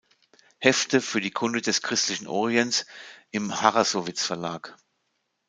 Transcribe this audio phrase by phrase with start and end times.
[0.57, 2.87] Hefte für die Kunde des christlichen Orients"
[3.29, 4.75] im Harrassowitz Verlag.